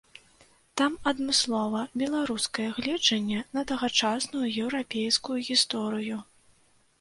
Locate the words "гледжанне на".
2.79-3.65